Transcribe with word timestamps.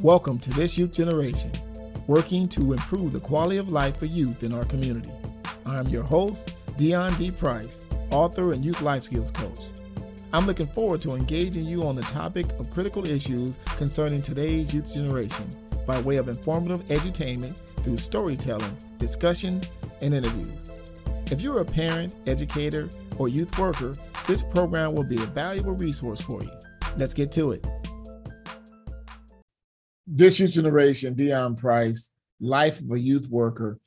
Welcome 0.00 0.38
to 0.38 0.50
this 0.50 0.78
youth 0.78 0.92
generation, 0.92 1.50
working 2.06 2.48
to 2.50 2.72
improve 2.72 3.12
the 3.12 3.18
quality 3.18 3.56
of 3.56 3.70
life 3.70 3.98
for 3.98 4.06
youth 4.06 4.44
in 4.44 4.54
our 4.54 4.62
community. 4.64 5.10
I'm 5.66 5.88
your 5.88 6.04
host, 6.04 6.56
Deon 6.78 7.18
D. 7.18 7.32
Price, 7.32 7.88
author 8.10 8.52
and 8.52 8.64
youth 8.64 8.82
life 8.82 9.02
skills 9.02 9.32
coach. 9.32 9.62
I'm 10.32 10.46
looking 10.46 10.68
forward 10.68 11.00
to 11.00 11.16
engaging 11.16 11.66
you 11.66 11.82
on 11.82 11.96
the 11.96 12.02
topic 12.02 12.46
of 12.60 12.70
critical 12.70 13.04
issues 13.04 13.58
concerning 13.76 14.22
today's 14.22 14.72
youth 14.72 14.94
generation 14.94 15.48
by 15.88 16.00
way 16.02 16.18
of 16.18 16.28
informative 16.28 16.86
edutainment 16.86 17.58
through 17.82 17.96
storytelling, 17.96 18.78
discussions, 18.98 19.72
and 20.02 20.14
interviews. 20.14 20.70
If 21.32 21.40
you're 21.40 21.60
a 21.60 21.64
parent, 21.64 22.14
educator, 22.26 22.88
or 23.18 23.28
youth 23.28 23.58
worker, 23.58 23.94
this 24.26 24.42
program 24.42 24.94
will 24.94 25.04
be 25.04 25.16
a 25.16 25.26
valuable 25.26 25.74
resource 25.74 26.20
for 26.20 26.42
you. 26.42 26.50
Let's 26.96 27.14
get 27.14 27.32
to 27.32 27.52
it. 27.52 27.66
This 30.06 30.38
youth 30.38 30.52
generation, 30.52 31.14
Deon 31.14 31.56
Price, 31.56 32.12
Life 32.40 32.80
of 32.80 32.90
a 32.90 33.00
Youth 33.00 33.28
Worker. 33.28 33.78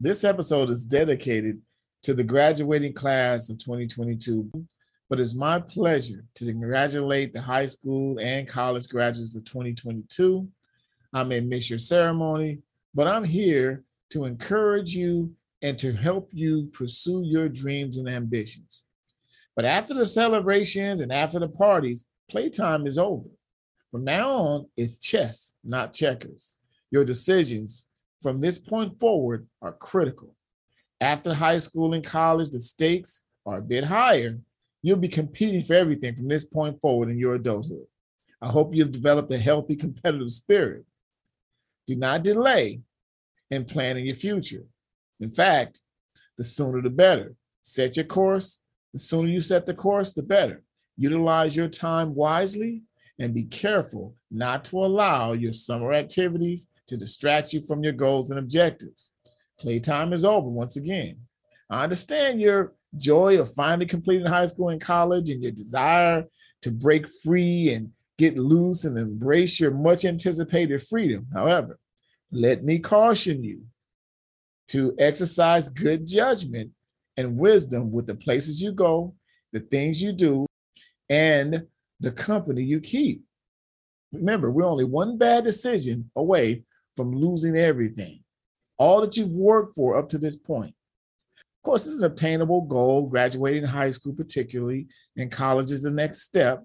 This 0.00 0.24
episode 0.24 0.70
is 0.70 0.84
dedicated 0.84 1.60
to 2.02 2.14
the 2.14 2.24
graduating 2.24 2.92
class 2.92 3.50
of 3.50 3.58
2022, 3.58 4.50
but 5.08 5.18
it's 5.18 5.34
my 5.34 5.58
pleasure 5.58 6.24
to 6.34 6.44
congratulate 6.44 7.32
the 7.32 7.40
high 7.40 7.66
school 7.66 8.18
and 8.20 8.46
college 8.46 8.88
graduates 8.88 9.34
of 9.34 9.44
2022. 9.44 10.48
I 11.12 11.24
may 11.24 11.40
miss 11.40 11.70
your 11.70 11.78
ceremony, 11.78 12.58
but 12.94 13.06
I'm 13.06 13.24
here 13.24 13.82
to 14.10 14.24
encourage 14.26 14.90
you 14.90 15.34
and 15.64 15.78
to 15.78 15.94
help 15.94 16.28
you 16.30 16.68
pursue 16.74 17.22
your 17.24 17.48
dreams 17.48 17.96
and 17.96 18.06
ambitions. 18.06 18.84
But 19.56 19.64
after 19.64 19.94
the 19.94 20.06
celebrations 20.06 21.00
and 21.00 21.10
after 21.10 21.38
the 21.38 21.48
parties, 21.48 22.04
playtime 22.30 22.86
is 22.86 22.98
over. 22.98 23.30
From 23.90 24.04
now 24.04 24.28
on, 24.28 24.66
it's 24.76 24.98
chess, 24.98 25.54
not 25.64 25.94
checkers. 25.94 26.58
Your 26.90 27.02
decisions 27.02 27.88
from 28.20 28.42
this 28.42 28.58
point 28.58 29.00
forward 29.00 29.46
are 29.62 29.72
critical. 29.72 30.36
After 31.00 31.32
high 31.32 31.58
school 31.58 31.94
and 31.94 32.04
college, 32.04 32.50
the 32.50 32.60
stakes 32.60 33.22
are 33.46 33.56
a 33.56 33.62
bit 33.62 33.84
higher. 33.84 34.38
You'll 34.82 34.98
be 34.98 35.08
competing 35.08 35.62
for 35.62 35.72
everything 35.72 36.14
from 36.14 36.28
this 36.28 36.44
point 36.44 36.78
forward 36.82 37.08
in 37.08 37.18
your 37.18 37.36
adulthood. 37.36 37.86
I 38.42 38.48
hope 38.48 38.74
you've 38.74 38.92
developed 38.92 39.32
a 39.32 39.38
healthy 39.38 39.76
competitive 39.76 40.30
spirit. 40.30 40.84
Do 41.86 41.96
not 41.96 42.22
delay 42.22 42.82
in 43.50 43.64
planning 43.64 44.04
your 44.04 44.14
future. 44.14 44.66
In 45.20 45.30
fact, 45.30 45.80
the 46.36 46.44
sooner 46.44 46.82
the 46.82 46.90
better. 46.90 47.34
Set 47.62 47.96
your 47.96 48.06
course. 48.06 48.60
The 48.92 48.98
sooner 48.98 49.28
you 49.28 49.40
set 49.40 49.66
the 49.66 49.74
course, 49.74 50.12
the 50.12 50.22
better. 50.22 50.62
Utilize 50.96 51.56
your 51.56 51.68
time 51.68 52.14
wisely 52.14 52.82
and 53.18 53.34
be 53.34 53.44
careful 53.44 54.14
not 54.30 54.64
to 54.66 54.78
allow 54.78 55.32
your 55.32 55.52
summer 55.52 55.92
activities 55.92 56.68
to 56.88 56.96
distract 56.96 57.52
you 57.52 57.60
from 57.60 57.82
your 57.82 57.92
goals 57.92 58.30
and 58.30 58.38
objectives. 58.38 59.12
Playtime 59.58 60.12
is 60.12 60.24
over 60.24 60.48
once 60.48 60.76
again. 60.76 61.16
I 61.70 61.84
understand 61.84 62.40
your 62.40 62.74
joy 62.96 63.40
of 63.40 63.54
finally 63.54 63.86
completing 63.86 64.26
high 64.26 64.46
school 64.46 64.68
and 64.68 64.80
college 64.80 65.30
and 65.30 65.42
your 65.42 65.52
desire 65.52 66.24
to 66.62 66.70
break 66.70 67.08
free 67.22 67.72
and 67.72 67.90
get 68.18 68.38
loose 68.38 68.84
and 68.84 68.98
embrace 68.98 69.58
your 69.58 69.70
much 69.70 70.04
anticipated 70.04 70.82
freedom. 70.82 71.26
However, 71.32 71.78
let 72.30 72.64
me 72.64 72.78
caution 72.78 73.42
you 73.42 73.62
to 74.68 74.94
exercise 74.98 75.68
good 75.68 76.06
judgment 76.06 76.70
and 77.16 77.36
wisdom 77.36 77.92
with 77.92 78.06
the 78.06 78.14
places 78.14 78.62
you 78.62 78.72
go, 78.72 79.14
the 79.52 79.60
things 79.60 80.02
you 80.02 80.12
do, 80.12 80.46
and 81.08 81.66
the 82.00 82.12
company 82.12 82.62
you 82.62 82.80
keep. 82.80 83.22
Remember, 84.12 84.50
we're 84.50 84.64
only 84.64 84.84
one 84.84 85.18
bad 85.18 85.44
decision 85.44 86.10
away 86.16 86.64
from 86.96 87.12
losing 87.12 87.56
everything, 87.56 88.20
all 88.78 89.00
that 89.00 89.16
you've 89.16 89.36
worked 89.36 89.74
for 89.74 89.96
up 89.96 90.08
to 90.08 90.18
this 90.18 90.36
point. 90.36 90.74
Of 91.38 91.66
course, 91.66 91.84
this 91.84 91.94
is 91.94 92.02
an 92.02 92.12
obtainable 92.12 92.62
goal, 92.62 93.06
graduating 93.06 93.64
high 93.64 93.90
school, 93.90 94.12
particularly, 94.12 94.86
and 95.16 95.32
college 95.32 95.70
is 95.70 95.82
the 95.82 95.90
next 95.90 96.22
step, 96.22 96.64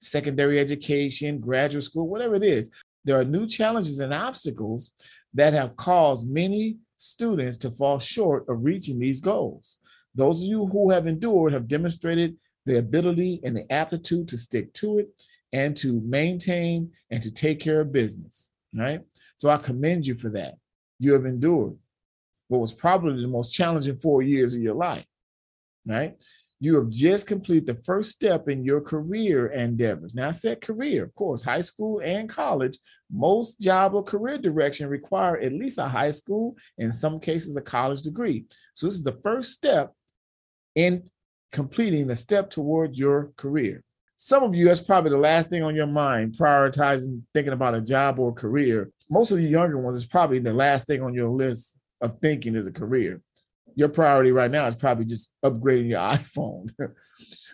secondary 0.00 0.58
education, 0.58 1.40
graduate 1.40 1.84
school, 1.84 2.08
whatever 2.08 2.36
it 2.36 2.44
is. 2.44 2.70
There 3.04 3.18
are 3.18 3.24
new 3.24 3.46
challenges 3.46 4.00
and 4.00 4.14
obstacles 4.14 4.92
that 5.34 5.52
have 5.52 5.76
caused 5.76 6.28
many 6.28 6.78
students 6.96 7.56
to 7.58 7.70
fall 7.70 7.98
short 7.98 8.48
of 8.48 8.64
reaching 8.64 8.98
these 8.98 9.20
goals. 9.20 9.78
Those 10.14 10.42
of 10.42 10.48
you 10.48 10.66
who 10.66 10.90
have 10.90 11.06
endured 11.06 11.52
have 11.52 11.68
demonstrated 11.68 12.36
the 12.64 12.78
ability 12.78 13.40
and 13.44 13.56
the 13.56 13.70
aptitude 13.72 14.28
to 14.28 14.38
stick 14.38 14.72
to 14.74 14.98
it 14.98 15.08
and 15.52 15.76
to 15.76 16.00
maintain 16.04 16.90
and 17.10 17.22
to 17.22 17.30
take 17.30 17.60
care 17.60 17.80
of 17.80 17.92
business, 17.92 18.50
right? 18.74 19.00
So 19.36 19.50
I 19.50 19.58
commend 19.58 20.06
you 20.06 20.14
for 20.14 20.30
that. 20.30 20.54
You 20.98 21.12
have 21.12 21.26
endured 21.26 21.76
what 22.48 22.60
was 22.60 22.72
probably 22.72 23.20
the 23.20 23.28
most 23.28 23.52
challenging 23.52 23.98
four 23.98 24.22
years 24.22 24.54
of 24.54 24.62
your 24.62 24.74
life, 24.74 25.06
right? 25.86 26.16
You 26.58 26.76
have 26.76 26.88
just 26.88 27.26
completed 27.26 27.66
the 27.66 27.82
first 27.84 28.12
step 28.12 28.48
in 28.48 28.64
your 28.64 28.80
career 28.80 29.48
endeavors. 29.48 30.14
Now, 30.14 30.28
I 30.28 30.32
said 30.32 30.62
career, 30.62 31.04
of 31.04 31.14
course, 31.14 31.42
high 31.42 31.60
school 31.60 32.00
and 32.02 32.28
college. 32.28 32.78
Most 33.12 33.60
job 33.60 33.94
or 33.94 34.02
career 34.02 34.38
direction 34.38 34.88
require 34.88 35.38
at 35.38 35.52
least 35.52 35.78
a 35.78 35.84
high 35.84 36.12
school, 36.12 36.56
in 36.78 36.92
some 36.92 37.20
cases, 37.20 37.56
a 37.56 37.62
college 37.62 38.02
degree. 38.02 38.46
So, 38.72 38.86
this 38.86 38.96
is 38.96 39.02
the 39.02 39.20
first 39.22 39.52
step 39.52 39.92
in 40.74 41.10
completing 41.52 42.10
a 42.10 42.16
step 42.16 42.48
towards 42.48 42.98
your 42.98 43.32
career. 43.36 43.82
Some 44.16 44.42
of 44.42 44.54
you, 44.54 44.64
that's 44.64 44.80
probably 44.80 45.10
the 45.10 45.18
last 45.18 45.50
thing 45.50 45.62
on 45.62 45.74
your 45.74 45.86
mind, 45.86 46.36
prioritizing 46.38 47.20
thinking 47.34 47.52
about 47.52 47.74
a 47.74 47.82
job 47.82 48.18
or 48.18 48.32
career. 48.32 48.90
Most 49.10 49.30
of 49.30 49.36
the 49.36 49.44
younger 49.44 49.78
ones, 49.78 49.96
is 49.96 50.06
probably 50.06 50.38
the 50.38 50.54
last 50.54 50.86
thing 50.86 51.02
on 51.02 51.12
your 51.12 51.28
list 51.28 51.76
of 52.00 52.18
thinking 52.20 52.56
is 52.56 52.66
a 52.66 52.72
career 52.72 53.20
your 53.76 53.90
priority 53.90 54.32
right 54.32 54.50
now 54.50 54.66
is 54.66 54.74
probably 54.74 55.04
just 55.04 55.30
upgrading 55.44 55.90
your 55.90 56.00
iPhone. 56.00 56.70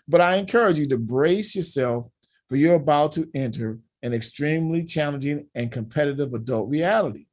but 0.08 0.22
I 0.22 0.36
encourage 0.36 0.78
you 0.78 0.86
to 0.86 0.96
brace 0.96 1.54
yourself 1.54 2.06
for 2.48 2.56
you're 2.56 2.76
about 2.76 3.12
to 3.12 3.28
enter 3.34 3.78
an 4.02 4.14
extremely 4.14 4.84
challenging 4.84 5.46
and 5.54 5.70
competitive 5.70 6.32
adult 6.32 6.70
reality. 6.70 7.26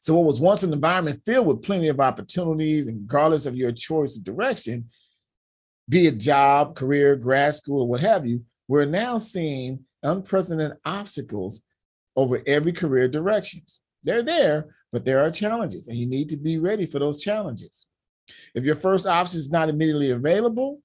So, 0.00 0.14
what 0.14 0.24
was 0.24 0.40
once 0.40 0.62
an 0.62 0.72
environment 0.72 1.22
filled 1.24 1.46
with 1.46 1.62
plenty 1.62 1.88
of 1.88 2.00
opportunities, 2.00 2.86
and 2.86 3.00
regardless 3.02 3.46
of 3.46 3.56
your 3.56 3.72
choice 3.72 4.16
of 4.16 4.24
direction, 4.24 4.90
be 5.88 6.06
it 6.06 6.18
job, 6.18 6.76
career, 6.76 7.16
grad 7.16 7.54
school, 7.54 7.82
or 7.82 7.88
what 7.88 8.00
have 8.00 8.26
you, 8.26 8.44
we're 8.68 8.84
now 8.84 9.18
seeing 9.18 9.84
unprecedented 10.02 10.76
obstacles 10.84 11.62
over 12.14 12.42
every 12.46 12.72
career 12.72 13.08
directions. 13.08 13.80
They're 14.02 14.22
there, 14.22 14.74
but 14.92 15.04
there 15.04 15.24
are 15.24 15.30
challenges, 15.30 15.88
and 15.88 15.98
you 15.98 16.06
need 16.06 16.28
to 16.30 16.36
be 16.36 16.58
ready 16.58 16.86
for 16.86 16.98
those 16.98 17.22
challenges. 17.22 17.86
If 18.54 18.64
your 18.64 18.76
first 18.76 19.06
option 19.06 19.38
is 19.38 19.50
not 19.50 19.68
immediately 19.68 20.10
available, 20.10 20.80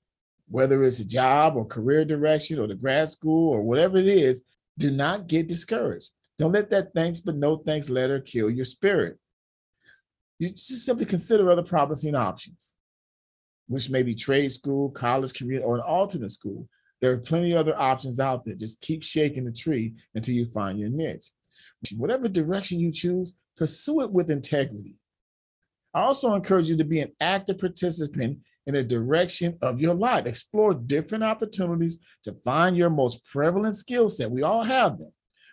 whether 0.48 0.84
it's 0.84 1.00
a 1.00 1.06
job 1.06 1.56
or 1.56 1.66
career 1.66 2.06
direction 2.06 2.60
or 2.60 2.68
the 2.68 2.76
grad 2.76 3.10
school 3.10 3.52
or 3.52 3.62
whatever 3.62 3.98
it 3.98 4.08
is, 4.08 4.44
do 4.78 4.92
not 4.92 5.28
get 5.28 5.48
discouraged. 5.48 6.12
Don't 6.38 6.52
let 6.52 6.70
that 6.72 6.94
thanks 6.94 7.22
but 7.22 7.36
no 7.36 7.58
thanks 7.58 7.90
letter 7.90 8.20
kill 8.20 8.50
your 8.50 8.66
spirit. 8.66 9.18
You 10.38 10.50
just 10.50 10.86
simply 10.86 11.06
consider 11.06 11.50
other 11.50 11.64
promising 11.64 12.14
options, 12.14 12.76
which 13.68 13.90
may 13.90 14.04
be 14.04 14.14
trade 14.14 14.52
school, 14.52 14.90
college, 14.90 15.34
community, 15.34 15.66
or 15.66 15.76
an 15.76 15.82
alternate 15.82 16.32
school. 16.32 16.68
There 17.02 17.12
are 17.14 17.18
plenty 17.18 17.54
of 17.54 17.60
other 17.60 17.80
options 17.80 18.20
out 18.20 18.44
there. 18.44 18.56
Just 18.56 18.82
keep 18.82 19.02
shaking 19.02 19.46
the 19.46 19.52
tree 19.52 19.94
until 20.14 20.36
you 20.36 20.46
find 20.52 20.78
your 20.78 20.90
niche. 20.90 21.32
Whatever 21.98 22.28
direction 22.28 22.80
you 22.80 22.92
choose, 22.92 23.36
pursue 23.56 24.02
it 24.02 24.12
with 24.12 24.32
integrity. 24.32 24.96
I 25.94 26.02
also 26.02 26.34
encourage 26.34 26.70
you 26.70 26.78
to 26.78 26.84
be 26.84 27.00
an 27.00 27.14
active 27.22 27.60
participant 27.60 28.40
in 28.68 28.74
the 28.74 28.84
direction 28.84 29.58
of 29.62 29.80
your 29.80 29.94
life. 29.94 30.26
Explore 30.26 30.74
different 30.74 31.24
opportunities 31.24 32.00
to 32.24 32.36
find 32.44 32.76
your 32.76 32.90
most 32.90 33.24
prevalent 33.26 33.76
skill 33.76 34.10
set. 34.10 34.32
We 34.32 34.42
all 34.42 34.64
have 34.64 34.98
them. 34.98 35.12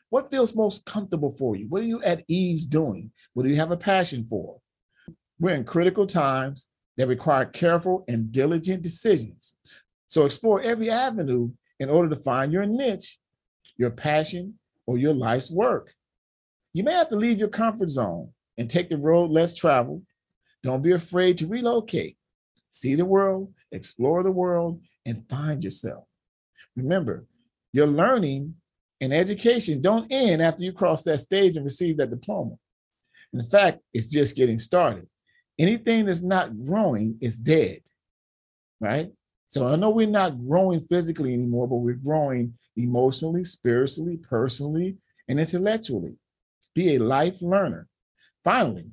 What 0.08 0.30
feels 0.30 0.54
most 0.54 0.84
comfortable 0.84 1.32
for 1.32 1.56
you? 1.56 1.66
What 1.68 1.82
are 1.82 1.86
you 1.86 2.02
at 2.02 2.24
ease 2.28 2.66
doing? 2.66 3.12
What 3.34 3.44
do 3.44 3.48
you 3.48 3.56
have 3.56 3.70
a 3.70 3.76
passion 3.76 4.26
for? 4.28 4.60
We're 5.38 5.54
in 5.54 5.64
critical 5.64 6.06
times 6.06 6.68
that 6.96 7.08
require 7.08 7.44
careful 7.44 8.04
and 8.08 8.30
diligent 8.30 8.82
decisions. 8.82 9.54
So 10.06 10.24
explore 10.24 10.60
every 10.60 10.90
avenue 10.90 11.52
in 11.80 11.88
order 11.88 12.14
to 12.14 12.20
find 12.20 12.52
your 12.52 12.66
niche, 12.66 13.18
your 13.76 13.90
passion, 13.90 14.58
or 14.86 14.98
your 14.98 15.14
life's 15.14 15.50
work. 15.50 15.94
You 16.74 16.84
may 16.84 16.92
have 16.92 17.08
to 17.10 17.16
leave 17.16 17.38
your 17.38 17.48
comfort 17.48 17.90
zone 17.90 18.30
and 18.56 18.68
take 18.68 18.88
the 18.88 18.96
road 18.96 19.30
less 19.30 19.54
traveled. 19.54 20.04
Don't 20.62 20.82
be 20.82 20.92
afraid 20.92 21.38
to 21.38 21.46
relocate. 21.46 22.16
See 22.68 22.94
the 22.94 23.04
world, 23.04 23.52
explore 23.72 24.22
the 24.22 24.30
world, 24.30 24.80
and 25.04 25.28
find 25.28 25.62
yourself. 25.62 26.04
Remember, 26.76 27.26
your 27.72 27.86
learning 27.86 28.54
and 29.00 29.12
education 29.12 29.82
don't 29.82 30.10
end 30.10 30.40
after 30.40 30.62
you 30.62 30.72
cross 30.72 31.02
that 31.02 31.20
stage 31.20 31.56
and 31.56 31.64
receive 31.64 31.98
that 31.98 32.10
diploma. 32.10 32.54
In 33.32 33.44
fact, 33.44 33.80
it's 33.92 34.08
just 34.08 34.36
getting 34.36 34.58
started. 34.58 35.06
Anything 35.58 36.06
that's 36.06 36.22
not 36.22 36.64
growing 36.64 37.18
is 37.20 37.40
dead, 37.40 37.80
right? 38.80 39.10
So 39.48 39.68
I 39.68 39.76
know 39.76 39.90
we're 39.90 40.06
not 40.06 40.46
growing 40.46 40.86
physically 40.88 41.34
anymore, 41.34 41.68
but 41.68 41.76
we're 41.76 41.94
growing 41.94 42.54
emotionally, 42.76 43.44
spiritually, 43.44 44.16
personally, 44.16 44.96
and 45.28 45.38
intellectually. 45.38 46.14
Be 46.74 46.94
a 46.94 46.98
life 46.98 47.42
learner. 47.42 47.88
Finally, 48.44 48.86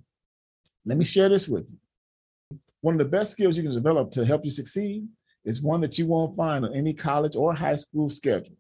let 0.85 0.97
me 0.97 1.05
share 1.05 1.29
this 1.29 1.47
with 1.47 1.69
you. 1.69 2.59
One 2.81 2.95
of 2.95 2.99
the 2.99 3.17
best 3.17 3.31
skills 3.31 3.57
you 3.57 3.63
can 3.63 3.71
develop 3.71 4.11
to 4.11 4.25
help 4.25 4.45
you 4.45 4.51
succeed 4.51 5.07
is 5.45 5.61
one 5.61 5.81
that 5.81 5.97
you 5.97 6.05
won't 6.07 6.35
find 6.35 6.65
on 6.65 6.73
any 6.73 6.93
college 6.93 7.35
or 7.35 7.53
high 7.53 7.75
school 7.75 8.09
schedule. 8.09 8.55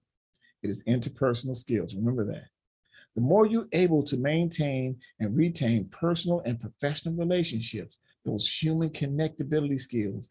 It 0.61 0.69
is 0.69 0.83
interpersonal 0.83 1.55
skills. 1.55 1.95
Remember 1.95 2.25
that. 2.25 2.47
The 3.15 3.21
more 3.21 3.45
you're 3.45 3.67
able 3.71 4.03
to 4.03 4.17
maintain 4.17 4.99
and 5.19 5.35
retain 5.35 5.85
personal 5.85 6.41
and 6.45 6.59
professional 6.59 7.15
relationships, 7.15 7.99
those 8.25 8.49
human 8.49 8.89
connectability 8.89 9.79
skills, 9.79 10.29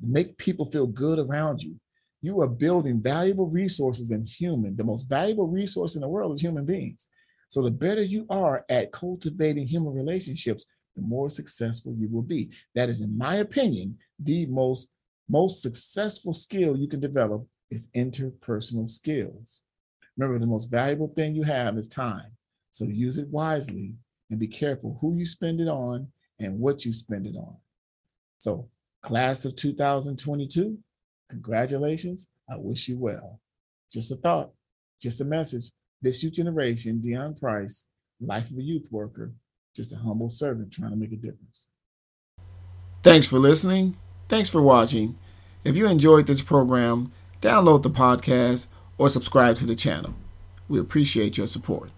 make 0.00 0.36
people 0.38 0.70
feel 0.70 0.86
good 0.86 1.18
around 1.18 1.62
you. 1.62 1.76
You 2.20 2.40
are 2.40 2.48
building 2.48 3.00
valuable 3.00 3.46
resources 3.46 4.10
in 4.10 4.24
human. 4.24 4.76
The 4.76 4.84
most 4.84 5.04
valuable 5.04 5.46
resource 5.46 5.94
in 5.94 6.00
the 6.00 6.08
world 6.08 6.32
is 6.32 6.40
human 6.40 6.64
beings. 6.64 7.08
So 7.48 7.62
the 7.62 7.70
better 7.70 8.02
you 8.02 8.26
are 8.30 8.64
at 8.68 8.92
cultivating 8.92 9.66
human 9.66 9.94
relationships, 9.94 10.66
the 10.96 11.02
more 11.02 11.30
successful 11.30 11.94
you 11.98 12.08
will 12.08 12.22
be. 12.22 12.50
That 12.74 12.88
is, 12.88 13.00
in 13.00 13.16
my 13.16 13.36
opinion, 13.36 13.98
the 14.18 14.46
most 14.46 14.90
most 15.30 15.60
successful 15.60 16.32
skill 16.32 16.74
you 16.74 16.88
can 16.88 17.00
develop 17.00 17.46
is 17.70 17.88
interpersonal 17.94 18.88
skills. 18.88 19.62
Remember, 20.16 20.38
the 20.38 20.46
most 20.46 20.70
valuable 20.70 21.08
thing 21.08 21.34
you 21.34 21.42
have 21.42 21.76
is 21.76 21.86
time. 21.86 22.32
So 22.70 22.84
use 22.84 23.18
it 23.18 23.28
wisely 23.28 23.92
and 24.30 24.38
be 24.38 24.48
careful 24.48 24.96
who 25.00 25.16
you 25.16 25.26
spend 25.26 25.60
it 25.60 25.68
on 25.68 26.08
and 26.38 26.58
what 26.58 26.84
you 26.84 26.92
spend 26.92 27.26
it 27.26 27.36
on. 27.36 27.56
So 28.38 28.70
Class 29.02 29.44
of 29.44 29.54
2022, 29.54 30.76
congratulations. 31.30 32.28
I 32.50 32.56
wish 32.56 32.88
you 32.88 32.98
well. 32.98 33.40
Just 33.92 34.12
a 34.12 34.16
thought, 34.16 34.50
just 35.00 35.20
a 35.20 35.24
message. 35.24 35.70
This 36.00 36.22
youth 36.22 36.34
generation, 36.34 37.02
Deon 37.04 37.38
Price, 37.40 37.88
life 38.20 38.50
of 38.50 38.58
a 38.58 38.62
youth 38.62 38.88
worker, 38.90 39.32
just 39.74 39.92
a 39.92 39.96
humble 39.96 40.30
servant 40.30 40.72
trying 40.72 40.90
to 40.90 40.96
make 40.96 41.12
a 41.12 41.16
difference. 41.16 41.72
Thanks 43.02 43.26
for 43.26 43.38
listening. 43.38 43.96
Thanks 44.28 44.50
for 44.50 44.62
watching. 44.62 45.18
If 45.64 45.76
you 45.76 45.86
enjoyed 45.86 46.26
this 46.26 46.42
program, 46.42 47.12
download 47.40 47.82
the 47.82 47.90
podcast 47.90 48.66
or 48.96 49.08
subscribe 49.08 49.56
to 49.56 49.66
the 49.66 49.74
channel. 49.74 50.14
We 50.68 50.78
appreciate 50.78 51.38
your 51.38 51.46
support. 51.46 51.90